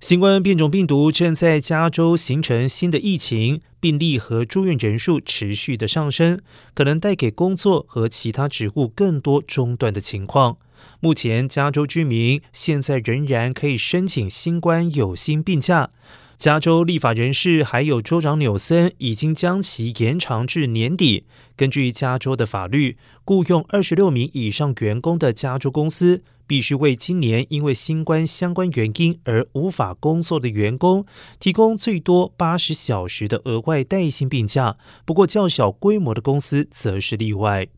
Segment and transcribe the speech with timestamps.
[0.00, 6.40] 新冠变种病毒正在加州形成新的疫情，病例和住院人数持续的上升，
[6.72, 10.56] 可能带给工作和其他职务更多中断的情况。
[11.00, 15.90] 目前，加州居民现在仍然可以申请新冠有薪病假。
[16.40, 21.26] 加州立法人士还有州长纽森已经将其延长至年底。
[21.54, 22.96] 根据加州的法律，
[23.26, 31.04] 雇佣二十六名以上员工的加州公司必须为今年因为新冠相关原因而无法工作的员工
[31.38, 34.78] 提供最多八十小时的额外带薪病假。
[35.04, 37.68] 不过，较小规模的公司则是例外。